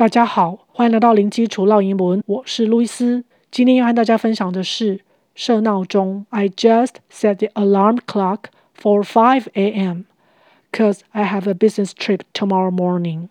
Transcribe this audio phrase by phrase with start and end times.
[0.00, 3.23] 大家好，欢迎来到零基础绕英文，我是路易斯。
[3.51, 5.01] 今天要和大家分享的是
[5.35, 6.25] 设闹钟。
[6.31, 10.05] I just set the alarm clock for 5 a.m.
[10.71, 13.29] cause I have a business trip tomorrow morning.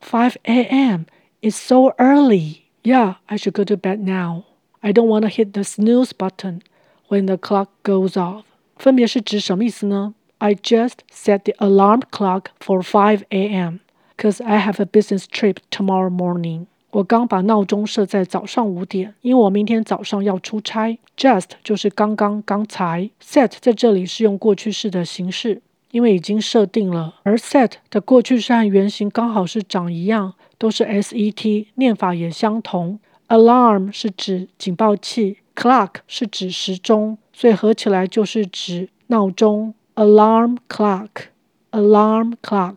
[0.00, 1.06] 5 a.m.
[1.42, 2.62] is so early.
[2.84, 4.44] Yeah, I should go to bed now.
[4.80, 6.62] I don't want to hit the snooze button
[7.08, 8.44] when the clock goes off.
[8.76, 10.14] 分别是指什么意思呢？
[10.38, 13.80] I just set the alarm clock for 5 a.m.
[14.16, 16.66] Cause I have a business trip tomorrow morning.
[16.92, 20.96] 我刚把闹钟设在早上五点，因为我明天早上要出差。
[21.16, 23.10] Just 就是刚刚、刚才。
[23.20, 25.60] Set 在这里是用过去式的形式，
[25.90, 27.16] 因为已经设定了。
[27.24, 33.00] 而 set 的过去式和原型刚好是长一样，都是 set，念法也相同。
[33.26, 39.74] Alarm 是指警报器，clock 是指时钟，所以合起来就是指闹钟。
[39.96, 42.76] Alarm clock，alarm clock。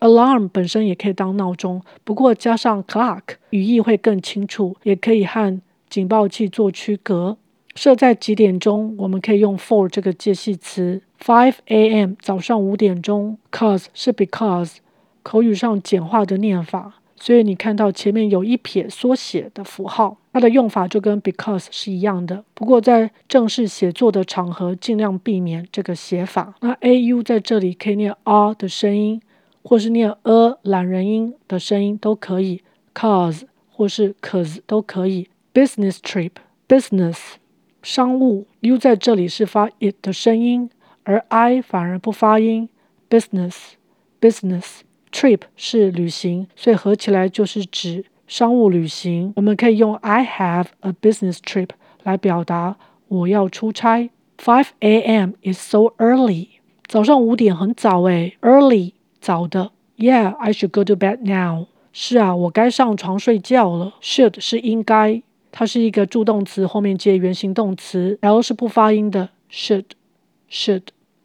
[0.00, 7.38] Alarm 本身也可以当闹钟，不过加上 clock，语义会更清楚，也可以和警报器做区隔。
[7.74, 11.02] 设在几点钟，我们可以用 for 这个介系词。
[11.18, 12.12] Five a.m.
[12.20, 14.76] 早上五点钟，cause 是 because，
[15.22, 22.44] 口语上简化的念法，所以你看到前面有一撇缩写的符号，它的用法就跟 because 是一样的。
[22.54, 26.54] 不过在正式写作的场合，尽量避免这个写法。
[26.60, 29.20] 那 au 在这里可以念 r 的声音。
[29.64, 32.62] 或是念 a 懒人音的声音都可以
[32.94, 35.28] ，cause 或是 cause 都可以。
[35.52, 37.16] business trip，business
[37.82, 40.68] 商务，u 在这里是发 it 的声音，
[41.04, 42.68] 而 i 反而不发音。
[43.08, 43.54] business
[44.20, 49.32] business trip 是旅行，所以合起来就是指商务旅行。
[49.36, 51.70] 我们可以用 I have a business trip
[52.02, 52.76] 来表达
[53.08, 54.10] 我要出差。
[54.36, 55.30] 5 a.m.
[55.42, 56.48] is so early，
[56.86, 58.92] 早上五点很早诶，early。
[59.24, 61.68] 早的，Yeah, I should go to bed now。
[61.94, 63.94] 是啊，我该上床睡觉了。
[64.02, 68.18] Should 是应该，它是一个助动词，后面接原形动词。
[68.20, 69.84] L 是不发音的，should
[70.50, 70.82] should。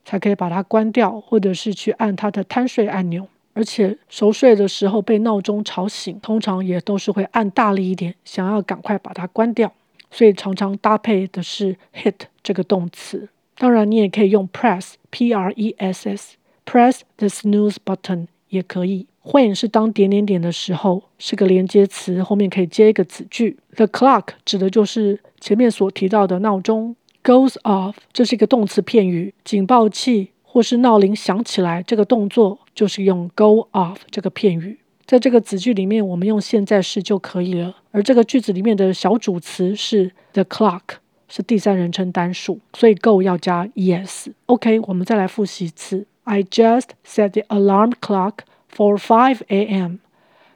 [0.06, 3.26] 才可以把它关掉，或者是去按它的贪睡按钮。
[3.52, 9.72] 而且熟睡的时候被闹钟吵醒，通常也都是会按大力一点，想要赶快把它关掉。
[10.10, 13.28] 所以常常搭配的是 hit 这个动词。
[13.58, 19.06] 当然，你也可以用 press，p-r-e-s-s，press the snooze button 也可以。
[19.24, 23.58] when 是当点点点的时候，是个连接词，后面可以接一个子句。
[23.74, 26.94] The clock 指的就是前面所提到的闹钟。
[27.26, 34.78] Goes off，这是一个动词片语，警报器或是闹铃响起来，这个动作就是用 go off 这个片语。
[35.04, 37.78] 在这个子句里面，我们用现在式就可以了。
[37.90, 40.82] 而这个句子里面的小主词是 the clock，
[41.28, 44.28] 是第三人称单数，所以 go 要加 es。
[44.46, 46.06] OK，我们再来复习一次。
[46.22, 49.96] I just set the alarm clock for 5 a.m.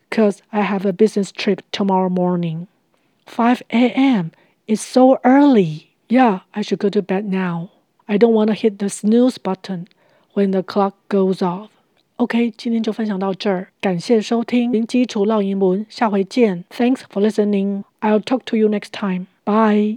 [0.08, 2.68] cause I have a business trip tomorrow morning.
[3.26, 4.30] 5 a.m.
[4.68, 5.89] is so early.
[6.09, 7.69] Yeah, I should go to bed now.
[8.07, 9.87] I don't want to hit the snooze button
[10.33, 11.69] when the clock goes off.
[12.17, 16.63] OK，今天就分享到这儿，感谢收听零基础绕英文，下回见。
[16.69, 17.83] Thanks for listening.
[17.99, 19.25] I'll talk to you next time.
[19.43, 19.93] Bye.